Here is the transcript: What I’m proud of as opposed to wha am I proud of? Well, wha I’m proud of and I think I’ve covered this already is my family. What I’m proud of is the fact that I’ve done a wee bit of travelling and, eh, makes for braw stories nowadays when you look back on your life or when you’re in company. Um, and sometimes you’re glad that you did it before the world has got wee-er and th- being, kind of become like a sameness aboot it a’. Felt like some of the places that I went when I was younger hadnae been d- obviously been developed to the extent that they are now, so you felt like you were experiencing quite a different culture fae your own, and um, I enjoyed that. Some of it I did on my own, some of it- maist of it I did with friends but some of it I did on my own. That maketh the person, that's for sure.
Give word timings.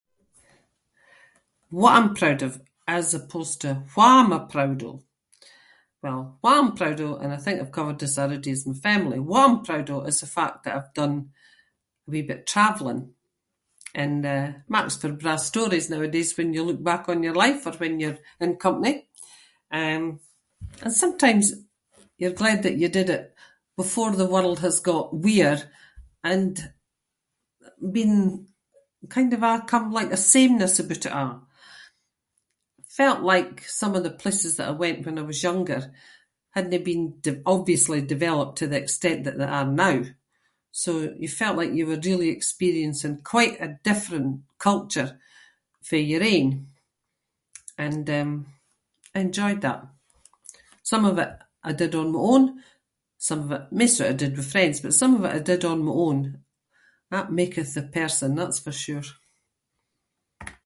What 1.85 1.93
I’m 1.97 2.09
proud 2.19 2.41
of 2.47 2.53
as 2.97 3.07
opposed 3.19 3.57
to 3.63 3.71
wha 3.95 4.11
am 4.21 4.29
I 4.33 4.39
proud 4.53 4.79
of? 4.89 4.97
Well, 6.03 6.21
wha 6.43 6.51
I’m 6.59 6.71
proud 6.79 6.99
of 7.07 7.13
and 7.21 7.31
I 7.33 7.37
think 7.43 7.57
I’ve 7.59 7.77
covered 7.77 7.99
this 8.01 8.19
already 8.21 8.51
is 8.53 8.67
my 8.69 8.73
family. 8.87 9.19
What 9.21 9.43
I’m 9.49 9.63
proud 9.67 9.89
of 9.93 10.01
is 10.11 10.19
the 10.19 10.27
fact 10.39 10.57
that 10.63 10.75
I’ve 10.77 10.99
done 11.01 11.15
a 12.07 12.11
wee 12.11 12.21
bit 12.29 12.39
of 12.41 12.51
travelling 12.53 13.03
and, 14.01 14.19
eh, 14.35 14.47
makes 14.75 14.95
for 14.99 15.11
braw 15.21 15.37
stories 15.51 15.89
nowadays 15.91 16.35
when 16.37 16.53
you 16.55 16.61
look 16.65 16.81
back 16.89 17.03
on 17.07 17.23
your 17.25 17.35
life 17.43 17.61
or 17.69 17.73
when 17.81 17.95
you’re 18.01 18.19
in 18.45 18.51
company. 18.65 18.93
Um, 19.81 20.03
and 20.83 20.93
sometimes 21.03 21.45
you’re 22.19 22.41
glad 22.43 22.59
that 22.63 22.79
you 22.81 22.89
did 22.91 23.09
it 23.17 23.25
before 23.81 24.11
the 24.15 24.31
world 24.35 24.59
has 24.67 24.81
got 24.91 25.15
wee-er 25.23 25.59
and 26.31 26.55
th- 27.61 27.77
being, 27.97 28.19
kind 29.15 29.31
of 29.35 29.39
become 29.47 29.87
like 29.97 30.11
a 30.13 30.17
sameness 30.33 30.75
aboot 30.81 31.05
it 31.09 31.17
a’. 31.23 31.27
Felt 33.03 33.21
like 33.33 33.57
some 33.81 33.93
of 33.95 34.03
the 34.03 34.17
places 34.23 34.53
that 34.57 34.67
I 34.67 34.71
went 34.83 35.01
when 35.05 35.17
I 35.17 35.21
was 35.29 35.41
younger 35.49 35.79
hadnae 36.55 36.83
been 36.89 37.05
d- 37.25 37.41
obviously 37.55 37.99
been 37.99 38.07
developed 38.15 38.55
to 38.57 38.67
the 38.69 38.81
extent 38.83 39.19
that 39.23 39.37
they 39.39 39.45
are 39.59 39.65
now, 39.87 39.99
so 40.83 40.91
you 41.21 41.29
felt 41.31 41.55
like 41.59 41.71
you 41.77 41.85
were 41.87 42.33
experiencing 42.39 43.15
quite 43.33 43.57
a 43.59 43.77
different 43.89 44.31
culture 44.67 45.11
fae 45.87 46.09
your 46.11 46.21
own, 46.35 46.49
and 47.85 48.05
um, 48.19 48.31
I 49.15 49.21
enjoyed 49.25 49.61
that. 49.63 49.81
Some 50.91 51.03
of 51.11 51.15
it 51.25 51.31
I 51.63 51.71
did 51.81 51.93
on 51.99 52.11
my 52.15 52.19
own, 52.33 52.45
some 53.27 53.39
of 53.45 53.49
it- 53.57 53.67
maist 53.79 53.99
of 54.01 54.05
it 54.07 54.09
I 54.09 54.15
did 54.23 54.35
with 54.35 54.51
friends 54.53 54.77
but 54.81 54.93
some 54.99 55.13
of 55.15 55.23
it 55.25 55.33
I 55.33 55.39
did 55.51 55.63
on 55.71 55.85
my 55.87 55.93
own. 56.05 56.19
That 57.13 57.31
maketh 57.37 57.71
the 57.75 57.83
person, 57.97 58.29
that's 58.35 58.59
for 58.65 58.73
sure. 58.85 59.05